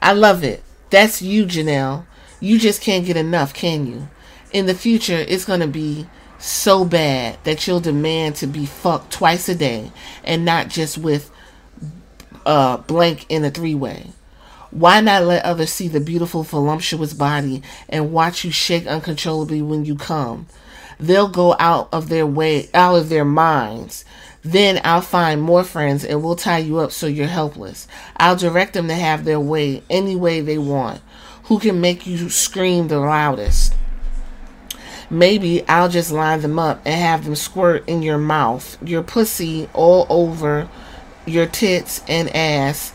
I 0.00 0.12
love 0.12 0.42
it. 0.42 0.60
That's 0.90 1.22
you, 1.22 1.46
Janel. 1.46 2.04
You 2.40 2.58
just 2.58 2.82
can't 2.82 3.06
get 3.06 3.16
enough, 3.16 3.54
can 3.54 3.86
you? 3.86 4.08
In 4.52 4.66
the 4.66 4.74
future, 4.74 5.24
it's 5.28 5.44
going 5.44 5.60
to 5.60 5.68
be 5.68 6.08
so 6.40 6.84
bad 6.84 7.38
that 7.44 7.64
you'll 7.64 7.78
demand 7.78 8.34
to 8.36 8.48
be 8.48 8.66
fucked 8.66 9.12
twice 9.12 9.48
a 9.48 9.54
day 9.54 9.92
and 10.24 10.44
not 10.44 10.66
just 10.66 10.98
with 10.98 11.30
uh, 12.44 12.78
blank 12.78 13.24
in 13.28 13.44
a 13.44 13.52
three 13.52 13.76
way. 13.76 14.10
Why 14.72 15.00
not 15.00 15.22
let 15.22 15.44
others 15.44 15.70
see 15.70 15.86
the 15.86 16.00
beautiful, 16.00 16.42
voluptuous 16.42 17.14
body 17.14 17.62
and 17.88 18.12
watch 18.12 18.44
you 18.44 18.50
shake 18.50 18.88
uncontrollably 18.88 19.62
when 19.62 19.84
you 19.84 19.94
come? 19.94 20.48
They'll 20.98 21.28
go 21.28 21.54
out 21.60 21.88
of 21.92 22.08
their 22.08 22.26
way, 22.26 22.68
out 22.74 22.96
of 22.96 23.10
their 23.10 23.24
minds. 23.24 24.04
Then 24.42 24.80
I'll 24.84 25.00
find 25.00 25.42
more 25.42 25.64
friends 25.64 26.04
and 26.04 26.22
we'll 26.22 26.36
tie 26.36 26.58
you 26.58 26.78
up 26.78 26.92
so 26.92 27.06
you're 27.06 27.26
helpless. 27.26 27.88
I'll 28.16 28.36
direct 28.36 28.74
them 28.74 28.88
to 28.88 28.94
have 28.94 29.24
their 29.24 29.40
way 29.40 29.82
any 29.90 30.16
way 30.16 30.40
they 30.40 30.58
want. 30.58 31.00
Who 31.44 31.58
can 31.58 31.80
make 31.80 32.06
you 32.06 32.28
scream 32.28 32.88
the 32.88 33.00
loudest? 33.00 33.74
Maybe 35.10 35.66
I'll 35.66 35.88
just 35.88 36.12
line 36.12 36.42
them 36.42 36.58
up 36.58 36.82
and 36.84 36.94
have 36.94 37.24
them 37.24 37.34
squirt 37.34 37.88
in 37.88 38.02
your 38.02 38.18
mouth, 38.18 38.76
your 38.86 39.02
pussy 39.02 39.68
all 39.72 40.06
over 40.10 40.68
your 41.24 41.46
tits 41.46 42.02
and 42.08 42.34
ass 42.34 42.92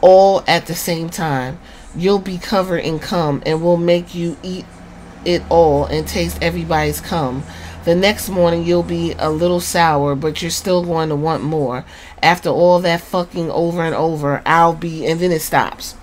all 0.00 0.42
at 0.46 0.66
the 0.66 0.74
same 0.74 1.10
time. 1.10 1.58
You'll 1.94 2.18
be 2.18 2.38
covered 2.38 2.78
in 2.78 2.98
cum 2.98 3.42
and 3.44 3.62
we'll 3.62 3.76
make 3.76 4.14
you 4.14 4.36
eat 4.42 4.64
it 5.24 5.42
all 5.50 5.84
and 5.86 6.06
taste 6.06 6.38
everybody's 6.40 7.00
cum. 7.00 7.42
The 7.86 7.94
next 7.94 8.28
morning 8.28 8.64
you'll 8.64 8.82
be 8.82 9.12
a 9.16 9.30
little 9.30 9.60
sour, 9.60 10.16
but 10.16 10.42
you're 10.42 10.50
still 10.50 10.84
going 10.84 11.08
to 11.08 11.14
want 11.14 11.44
more. 11.44 11.84
After 12.20 12.48
all 12.48 12.80
that 12.80 13.00
fucking 13.00 13.48
over 13.48 13.80
and 13.80 13.94
over, 13.94 14.42
I'll 14.44 14.74
be, 14.74 15.06
and 15.06 15.20
then 15.20 15.30
it 15.30 15.40
stops. 15.40 15.94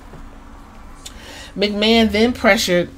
McMahon 1.57 2.09
then 2.09 2.31
pressured 2.31 2.89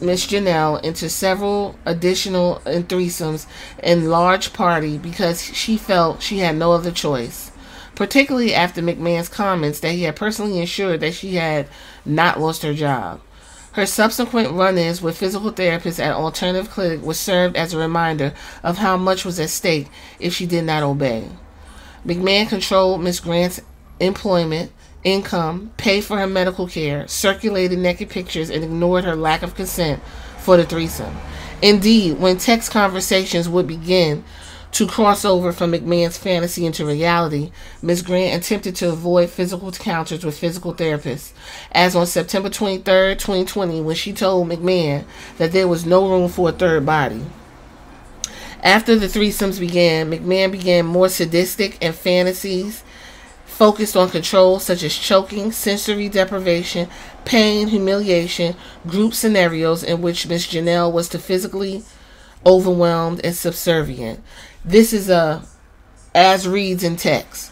Miss 0.00 0.26
Janel 0.26 0.82
into 0.82 1.08
several 1.08 1.78
additional 1.84 2.60
and 2.66 2.88
threesomes 2.88 3.46
and 3.78 4.10
large 4.10 4.52
party 4.52 4.98
because 4.98 5.40
she 5.44 5.76
felt 5.76 6.20
she 6.20 6.38
had 6.40 6.56
no 6.56 6.72
other 6.72 6.90
choice. 6.90 7.52
Particularly 7.94 8.52
after 8.52 8.82
McMahon's 8.82 9.28
comments 9.28 9.78
that 9.78 9.92
he 9.92 10.02
had 10.02 10.16
personally 10.16 10.58
ensured 10.58 10.98
that 10.98 11.14
she 11.14 11.36
had 11.36 11.68
not 12.04 12.40
lost 12.40 12.64
her 12.64 12.74
job. 12.74 13.20
Her 13.72 13.86
subsequent 13.86 14.52
run-ins 14.52 15.00
with 15.00 15.16
physical 15.16 15.50
therapists 15.50 15.98
at 15.98 16.12
Alternative 16.14 16.70
Clinic 16.70 17.02
was 17.02 17.18
served 17.18 17.56
as 17.56 17.72
a 17.72 17.78
reminder 17.78 18.34
of 18.62 18.78
how 18.78 18.98
much 18.98 19.24
was 19.24 19.40
at 19.40 19.48
stake 19.48 19.88
if 20.20 20.34
she 20.34 20.44
did 20.44 20.64
not 20.64 20.82
obey. 20.82 21.30
McMahon 22.06 22.48
controlled 22.48 23.00
Miss 23.00 23.18
Grant's 23.18 23.60
employment, 23.98 24.72
income, 25.04 25.72
paid 25.78 26.04
for 26.04 26.18
her 26.18 26.26
medical 26.26 26.68
care, 26.68 27.08
circulated 27.08 27.78
naked 27.78 28.10
pictures, 28.10 28.50
and 28.50 28.62
ignored 28.62 29.04
her 29.04 29.16
lack 29.16 29.42
of 29.42 29.54
consent 29.54 30.02
for 30.38 30.58
the 30.58 30.64
threesome. 30.64 31.16
Indeed, 31.62 32.18
when 32.18 32.36
text 32.36 32.72
conversations 32.72 33.48
would 33.48 33.66
begin 33.66 34.24
to 34.72 34.86
cross 34.86 35.24
over 35.24 35.52
from 35.52 35.72
McMahon's 35.72 36.16
fantasy 36.16 36.64
into 36.64 36.86
reality, 36.86 37.52
Ms. 37.82 38.02
Grant 38.02 38.42
attempted 38.42 38.74
to 38.76 38.88
avoid 38.88 39.28
physical 39.28 39.68
encounters 39.68 40.24
with 40.24 40.38
physical 40.38 40.74
therapists, 40.74 41.32
as 41.72 41.94
on 41.94 42.06
September 42.06 42.48
23, 42.48 43.14
2020, 43.14 43.82
when 43.82 43.94
she 43.94 44.12
told 44.12 44.48
McMahon 44.48 45.04
that 45.36 45.52
there 45.52 45.68
was 45.68 45.84
no 45.84 46.08
room 46.08 46.28
for 46.28 46.48
a 46.48 46.52
third 46.52 46.86
body. 46.86 47.22
After 48.62 48.96
the 48.96 49.06
threesomes 49.06 49.60
began, 49.60 50.10
McMahon 50.10 50.52
began 50.52 50.86
more 50.86 51.08
sadistic 51.08 51.76
and 51.82 51.94
fantasies 51.94 52.82
focused 53.44 53.96
on 53.96 54.08
control 54.08 54.58
such 54.58 54.82
as 54.82 54.96
choking, 54.96 55.52
sensory 55.52 56.08
deprivation, 56.08 56.88
pain, 57.24 57.68
humiliation, 57.68 58.56
group 58.86 59.12
scenarios 59.12 59.84
in 59.84 60.00
which 60.00 60.26
Miss 60.26 60.46
Janel 60.46 60.90
was 60.90 61.08
to 61.10 61.18
physically 61.18 61.82
overwhelmed 62.46 63.20
and 63.24 63.34
subservient. 63.34 64.20
This 64.64 64.92
is 64.92 65.08
a 65.08 65.44
as 66.14 66.46
reads 66.46 66.84
in 66.84 66.96
text. 66.96 67.50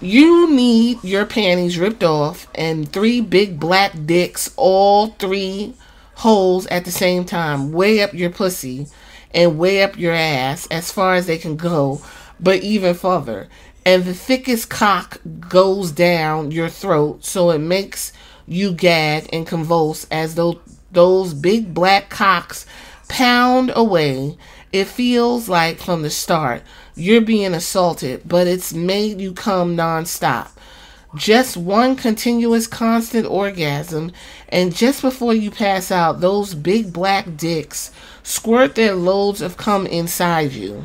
You 0.00 0.50
need 0.50 1.02
your 1.02 1.26
panties 1.26 1.78
ripped 1.78 2.04
off 2.04 2.46
and 2.54 2.90
three 2.90 3.20
big 3.20 3.58
black 3.58 3.92
dicks, 4.06 4.52
all 4.56 5.08
three 5.08 5.74
holes 6.14 6.66
at 6.66 6.84
the 6.84 6.90
same 6.90 7.24
time, 7.24 7.72
way 7.72 8.00
up 8.00 8.14
your 8.14 8.30
pussy 8.30 8.86
and 9.34 9.58
way 9.58 9.82
up 9.82 9.98
your 9.98 10.14
ass 10.14 10.66
as 10.70 10.92
far 10.92 11.14
as 11.14 11.26
they 11.26 11.38
can 11.38 11.56
go, 11.56 12.00
but 12.40 12.62
even 12.62 12.94
further 12.94 13.48
and 13.88 14.04
the 14.04 14.12
thickest 14.12 14.68
cock 14.68 15.18
goes 15.48 15.92
down 15.92 16.50
your 16.50 16.68
throat 16.68 17.24
so 17.24 17.48
it 17.48 17.58
makes 17.58 18.12
you 18.46 18.70
gag 18.70 19.26
and 19.32 19.46
convulse 19.46 20.06
as 20.10 20.34
though 20.34 20.60
those 20.92 21.32
big 21.32 21.72
black 21.72 22.10
cocks 22.10 22.66
pound 23.08 23.72
away. 23.74 24.36
It 24.72 24.84
feels 24.86 25.48
like 25.48 25.78
from 25.78 26.02
the 26.02 26.10
start 26.10 26.62
you're 26.94 27.20
being 27.20 27.54
assaulted, 27.54 28.22
but 28.26 28.46
it's 28.46 28.74
made 28.74 29.20
you 29.20 29.32
come 29.32 29.76
nonstop. 29.76 30.50
Just 31.14 31.56
one 31.56 31.96
continuous 31.96 32.66
constant 32.66 33.26
orgasm, 33.26 34.12
and 34.50 34.74
just 34.74 35.00
before 35.00 35.32
you 35.32 35.50
pass 35.50 35.90
out, 35.90 36.20
those 36.20 36.54
big 36.54 36.92
black 36.92 37.36
dicks 37.36 37.90
squirt 38.22 38.74
their 38.74 38.94
loads 38.94 39.40
of 39.40 39.56
cum 39.56 39.86
inside 39.86 40.52
you. 40.52 40.84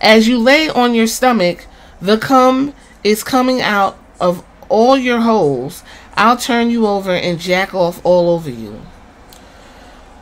As 0.00 0.26
you 0.26 0.38
lay 0.38 0.70
on 0.70 0.94
your 0.94 1.06
stomach, 1.06 1.66
the 2.00 2.16
cum 2.16 2.72
is 3.02 3.22
coming 3.22 3.60
out 3.60 3.98
of 4.20 4.42
all 4.70 4.96
your 4.96 5.20
holes. 5.20 5.82
I'll 6.16 6.38
turn 6.38 6.70
you 6.70 6.86
over 6.86 7.10
and 7.10 7.38
jack 7.38 7.74
off 7.74 8.00
all 8.04 8.30
over 8.30 8.50
you. 8.50 8.80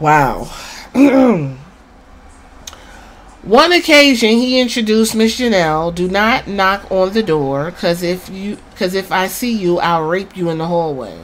Wow. 0.01 0.51
One 3.43 3.73
occasion, 3.73 4.31
he 4.31 4.61
introduced 4.61 5.17
Miss 5.17 5.41
Janel. 5.41 5.93
Do 5.93 6.07
not 6.07 6.47
knock 6.47 6.89
on 6.93 7.13
the 7.13 7.25
door, 7.25 7.73
cause 7.73 8.01
if 8.01 8.29
you, 8.29 8.57
cause 8.77 8.95
if 8.95 9.11
I 9.11 9.27
see 9.27 9.51
you, 9.51 9.81
I'll 9.81 10.07
rape 10.07 10.37
you 10.37 10.49
in 10.49 10.59
the 10.59 10.69
hallway. 10.69 11.19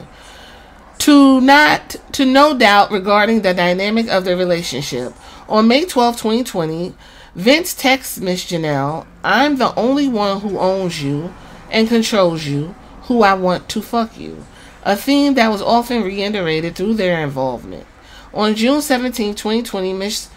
To 0.97 1.39
not, 1.39 1.95
to 2.11 2.25
no 2.25 2.57
doubt 2.57 2.91
regarding 2.91 3.41
the 3.41 3.53
dynamic 3.53 4.09
of 4.09 4.25
their 4.25 4.35
relationship. 4.35 5.13
On 5.47 5.65
May 5.65 5.85
12, 5.85 6.17
2020, 6.17 6.93
Vince 7.35 7.73
texts 7.73 8.17
Miss 8.17 8.43
Janel, 8.43 9.05
"I'm 9.23 9.55
the 9.55 9.73
only 9.79 10.09
one 10.09 10.41
who 10.41 10.59
owns 10.59 11.01
you 11.01 11.33
and 11.71 11.87
controls 11.87 12.45
you, 12.45 12.75
who 13.03 13.23
I 13.23 13.33
want 13.33 13.69
to 13.69 13.81
fuck 13.81 14.19
you." 14.19 14.43
A 14.83 14.97
theme 14.97 15.35
that 15.35 15.49
was 15.49 15.61
often 15.61 16.03
reiterated 16.03 16.75
through 16.75 16.95
their 16.95 17.21
involvement. 17.23 17.85
On 18.33 18.55
June 18.55 18.81
17, 18.81 19.35
2020, 19.35 19.93
Miss 19.93 20.27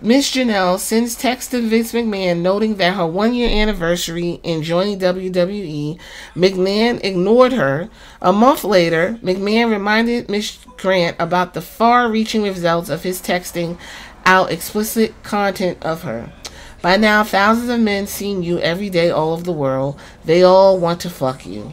Miss 0.00 0.30
Janel 0.30 0.78
sends 0.78 1.14
text 1.14 1.50
to 1.50 1.60
Vince 1.60 1.92
McMahon 1.92 2.40
noting 2.40 2.76
that 2.76 2.94
her 2.94 3.06
one 3.06 3.34
year 3.34 3.48
anniversary 3.50 4.40
in 4.42 4.62
joining 4.62 4.98
WWE, 4.98 5.98
McMahon 6.34 7.02
ignored 7.04 7.52
her. 7.52 7.90
A 8.20 8.32
month 8.32 8.64
later, 8.64 9.18
McMahon 9.22 9.70
reminded 9.70 10.30
Miss 10.30 10.58
Grant 10.76 11.16
about 11.18 11.54
the 11.54 11.60
far 11.60 12.10
reaching 12.10 12.42
results 12.42 12.88
of 12.88 13.02
his 13.02 13.20
texting 13.20 13.78
out 14.24 14.50
explicit 14.50 15.20
content 15.22 15.82
of 15.82 16.02
her. 16.02 16.32
By 16.80 16.96
now, 16.96 17.22
thousands 17.22 17.68
of 17.68 17.80
men 17.80 18.06
seeing 18.06 18.42
you 18.42 18.58
every 18.60 18.90
day 18.90 19.10
all 19.10 19.32
over 19.32 19.42
the 19.42 19.52
world. 19.52 20.00
They 20.24 20.42
all 20.42 20.78
want 20.78 21.00
to 21.02 21.10
fuck 21.10 21.46
you. 21.46 21.72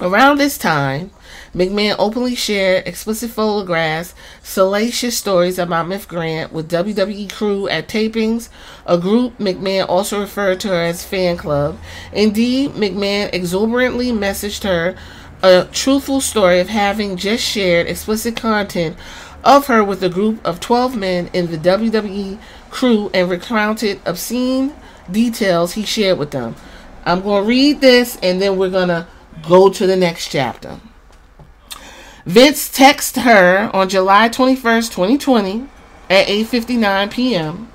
Around 0.00 0.38
this 0.38 0.56
time, 0.56 1.10
McMahon 1.54 1.96
openly 1.98 2.34
shared 2.34 2.86
explicit 2.86 3.30
photographs, 3.30 4.14
salacious 4.42 5.16
stories 5.16 5.58
about 5.58 5.88
Miss 5.88 6.04
Grant 6.04 6.52
with 6.52 6.70
WWE 6.70 7.32
crew 7.32 7.68
at 7.68 7.88
tapings, 7.88 8.48
a 8.86 8.98
group 8.98 9.38
McMahon 9.38 9.88
also 9.88 10.20
referred 10.20 10.60
to 10.60 10.68
her 10.68 10.82
as 10.82 11.04
fan 11.04 11.36
club. 11.36 11.78
Indeed, 12.12 12.72
McMahon 12.72 13.32
exuberantly 13.32 14.10
messaged 14.10 14.64
her 14.64 14.96
a 15.42 15.68
truthful 15.72 16.20
story 16.20 16.60
of 16.60 16.68
having 16.68 17.16
just 17.16 17.44
shared 17.44 17.86
explicit 17.86 18.36
content 18.36 18.96
of 19.44 19.68
her 19.68 19.84
with 19.84 20.02
a 20.02 20.08
group 20.08 20.44
of 20.44 20.60
12 20.60 20.96
men 20.96 21.30
in 21.32 21.50
the 21.50 21.58
WWE 21.58 22.38
crew 22.70 23.10
and 23.14 23.30
recounted 23.30 24.00
obscene 24.04 24.74
details 25.10 25.74
he 25.74 25.84
shared 25.84 26.18
with 26.18 26.32
them. 26.32 26.56
I'm 27.04 27.22
going 27.22 27.44
to 27.44 27.48
read 27.48 27.80
this 27.80 28.18
and 28.22 28.42
then 28.42 28.58
we're 28.58 28.70
going 28.70 28.88
to 28.88 29.06
go 29.46 29.70
to 29.70 29.86
the 29.86 29.96
next 29.96 30.30
chapter. 30.30 30.80
Vince 32.28 32.68
texted 32.68 33.22
her 33.22 33.70
on 33.72 33.88
July 33.88 34.28
21st, 34.28 34.92
2020 34.92 35.66
at 36.10 36.26
8:59 36.26 37.10
p.m. 37.10 37.72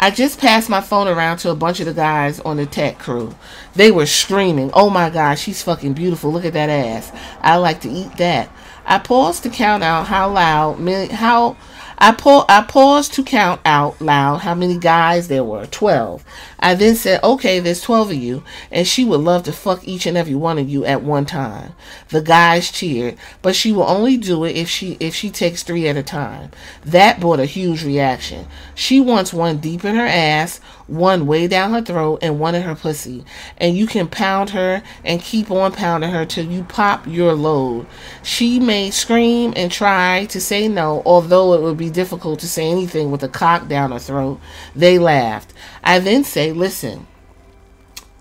I 0.00 0.10
just 0.10 0.40
passed 0.40 0.70
my 0.70 0.80
phone 0.80 1.08
around 1.08 1.36
to 1.40 1.50
a 1.50 1.54
bunch 1.54 1.78
of 1.78 1.84
the 1.84 1.92
guys 1.92 2.40
on 2.40 2.56
the 2.56 2.64
tech 2.64 2.98
crew. 2.98 3.34
They 3.76 3.90
were 3.90 4.06
screaming, 4.06 4.70
"Oh 4.74 4.90
my 4.90 5.10
god, 5.10 5.38
she's 5.38 5.62
fucking 5.62 5.94
beautiful. 5.94 6.32
Look 6.32 6.44
at 6.44 6.52
that 6.52 6.70
ass. 6.70 7.10
I 7.40 7.56
like 7.56 7.80
to 7.82 7.90
eat 7.90 8.16
that." 8.18 8.48
I 8.86 8.98
paused 8.98 9.42
to 9.44 9.50
count 9.50 9.82
out 9.82 10.08
how 10.08 10.28
loud 10.30 10.78
how 11.10 11.56
I, 11.96 12.12
pa- 12.12 12.44
I 12.48 12.62
paused 12.62 13.14
to 13.14 13.22
count 13.22 13.60
out 13.64 14.00
loud 14.00 14.38
how 14.38 14.54
many 14.54 14.76
guys 14.78 15.28
there 15.28 15.44
were 15.44 15.66
12. 15.66 16.24
I 16.58 16.74
then 16.74 16.96
said, 16.96 17.22
Okay, 17.22 17.60
there's 17.60 17.80
12 17.80 18.10
of 18.10 18.16
you, 18.16 18.42
and 18.70 18.86
she 18.86 19.04
would 19.04 19.20
love 19.20 19.44
to 19.44 19.52
fuck 19.52 19.86
each 19.86 20.04
and 20.04 20.16
every 20.16 20.34
one 20.34 20.58
of 20.58 20.68
you 20.68 20.84
at 20.84 21.02
one 21.02 21.24
time. 21.24 21.72
The 22.08 22.20
guys 22.20 22.70
cheered, 22.70 23.16
but 23.42 23.54
she 23.54 23.72
will 23.72 23.84
only 23.88 24.16
do 24.16 24.44
it 24.44 24.56
if 24.56 24.68
she 24.68 24.96
if 25.00 25.14
she 25.14 25.30
takes 25.30 25.62
three 25.62 25.88
at 25.88 25.96
a 25.96 26.02
time. 26.02 26.50
That 26.84 27.20
brought 27.20 27.40
a 27.40 27.46
huge 27.46 27.84
reaction. 27.84 28.48
She 28.74 29.00
wants 29.00 29.32
one 29.32 29.58
deep 29.58 29.84
in 29.84 29.94
her 29.96 30.06
ass, 30.06 30.60
one 30.86 31.26
way 31.26 31.46
down 31.46 31.72
her 31.72 31.82
throat, 31.82 32.18
and 32.22 32.38
one 32.38 32.54
in 32.54 32.62
her 32.62 32.74
pussy. 32.74 33.24
And 33.58 33.76
you 33.76 33.86
can 33.86 34.08
pound 34.08 34.50
her 34.50 34.82
and 35.04 35.20
keep 35.20 35.50
on 35.50 35.72
pounding 35.72 36.10
her 36.10 36.24
till 36.24 36.44
you 36.44 36.64
pop 36.64 37.06
your 37.06 37.34
load. 37.34 37.86
She 38.22 38.60
may 38.60 38.90
scream 38.90 39.52
and 39.56 39.70
try 39.72 40.26
to 40.26 40.40
say 40.40 40.68
no, 40.68 41.02
although 41.06 41.54
it 41.54 41.62
would 41.62 41.76
be 41.76 41.90
difficult 41.90 42.40
to 42.40 42.48
say 42.48 42.68
anything 42.68 43.10
with 43.10 43.22
a 43.22 43.28
cock 43.28 43.68
down 43.68 43.92
her 43.92 43.98
throat. 43.98 44.40
They 44.74 44.98
laughed. 44.98 45.52
I 45.82 45.98
then 45.98 46.24
say, 46.24 46.52
listen. 46.52 47.06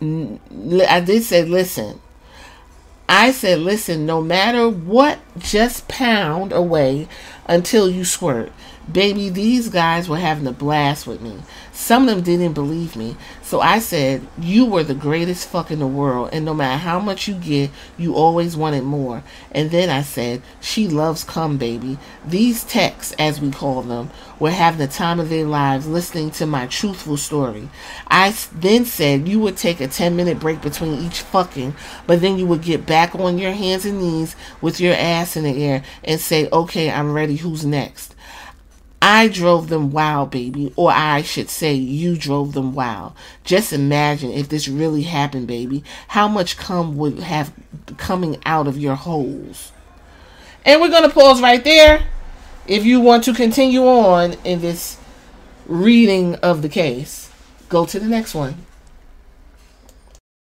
I 0.02 1.00
did 1.06 1.24
say, 1.24 1.44
listen. 1.44 2.00
I 3.08 3.32
said, 3.32 3.60
listen, 3.60 4.06
no 4.06 4.22
matter 4.22 4.70
what, 4.70 5.20
just 5.38 5.88
pound 5.88 6.54
away 6.54 7.08
until 7.48 7.90
you 7.90 8.06
squirt. 8.06 8.52
Baby, 8.92 9.30
these 9.30 9.70
guys 9.70 10.10
were 10.10 10.18
having 10.18 10.46
a 10.46 10.52
blast 10.52 11.08
with 11.08 11.22
me. 11.22 11.40
Some 11.72 12.10
of 12.10 12.16
them 12.16 12.24
didn't 12.24 12.54
believe 12.54 12.98
me. 12.98 13.16
So 13.42 13.62
I 13.62 13.80
said, 13.80 14.28
You 14.38 14.66
were 14.66 14.84
the 14.84 14.94
greatest 14.94 15.48
fuck 15.48 15.72
in 15.72 15.80
the 15.80 15.88
world, 15.88 16.32
and 16.34 16.44
no 16.44 16.54
matter 16.54 16.78
how 16.78 17.00
much 17.00 17.26
you 17.26 17.36
get, 17.36 17.72
you 17.98 18.14
always 18.14 18.58
wanted 18.58 18.84
more. 18.84 19.24
And 19.54 19.72
then 19.72 19.90
I 19.90 20.02
said, 20.02 20.42
She 20.60 20.90
loves 20.90 21.24
cum, 21.24 21.58
baby. 21.58 21.98
These 22.28 22.66
texts, 22.66 23.16
as 23.18 23.40
we 23.40 23.52
call 23.52 23.84
them, 23.84 24.10
were 24.38 24.52
having 24.52 24.80
the 24.80 24.88
time 24.88 25.22
of 25.22 25.30
their 25.30 25.46
lives 25.46 25.88
listening 25.88 26.32
to 26.32 26.46
my 26.46 26.68
truthful 26.68 27.16
story. 27.16 27.70
I 28.08 28.36
then 28.54 28.84
said, 28.84 29.30
You 29.30 29.40
would 29.40 29.56
take 29.56 29.80
a 29.80 29.88
10 29.88 30.14
minute 30.18 30.42
break 30.42 30.62
between 30.62 31.00
each 31.06 31.22
fucking, 31.22 31.74
but 32.06 32.20
then 32.20 32.38
you 32.38 32.46
would 32.48 32.62
get 32.62 32.86
back 32.86 33.16
on 33.16 33.38
your 33.38 33.54
hands 33.54 33.86
and 33.86 34.00
knees 34.00 34.36
with 34.60 34.82
your 34.82 34.94
ass 34.94 35.38
in 35.38 35.46
the 35.46 35.64
air 35.64 35.84
and 36.04 36.20
say, 36.20 36.50
Okay, 36.52 36.92
I'm 36.92 37.14
ready. 37.14 37.38
Who's 37.38 37.66
next? 37.66 38.14
I 39.06 39.28
drove 39.28 39.68
them 39.68 39.92
wild, 39.92 40.32
baby. 40.32 40.72
Or 40.78 40.90
I 40.90 41.24
should 41.24 41.50
say, 41.50 41.74
you 41.74 42.16
drove 42.16 42.54
them 42.54 42.74
wild. 42.74 43.12
Just 43.44 43.74
imagine 43.74 44.32
if 44.32 44.48
this 44.48 44.70
really 44.70 45.02
happened, 45.02 45.46
baby. 45.46 45.84
How 46.08 46.30
much 46.30 46.56
cum 46.56 46.96
would 46.96 47.20
have 47.20 47.52
coming 47.98 48.42
out 48.46 48.66
of 48.66 48.78
your 48.78 48.96
holes? 48.96 49.74
And 50.64 50.80
we're 50.80 50.90
going 50.90 51.04
to 51.04 51.14
pause 51.14 51.42
right 51.42 51.62
there. 51.66 52.08
If 52.66 52.86
you 52.86 53.02
want 53.02 53.26
to 53.26 53.34
continue 53.34 53.86
on 53.86 54.38
in 54.46 54.62
this 54.62 54.98
reading 55.66 56.36
of 56.36 56.62
the 56.62 56.70
case, 56.70 57.30
go 57.68 57.86
to 57.86 58.00
the 58.00 58.08
next 58.08 58.34
one. 58.34 58.56